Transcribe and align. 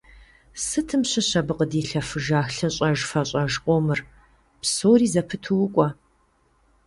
Сытым 0.65 1.01
щыщыт 1.09 1.37
абы 1.41 1.53
къыдилъэфыжа 1.57 2.41
лъыщӏэж-фэщӏэж 2.55 3.53
къомыр… 3.63 3.99
Псори 4.61 5.07
зэпыту 5.13 5.61
укӏуэ. 5.65 5.87